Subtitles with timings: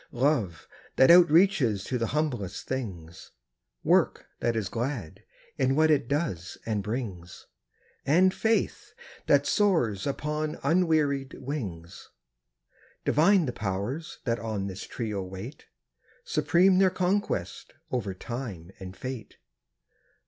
[0.13, 3.29] Love, that outreaches to the humblest things;
[3.83, 5.23] Work that is glad,
[5.59, 7.45] in what it does and brings;
[8.03, 8.95] And faith
[9.27, 12.09] that soars upon unwearied wings.
[13.05, 15.67] Divine the Powers that on this trio wait.
[16.23, 19.37] Supreme their conquest, over Time and Fate.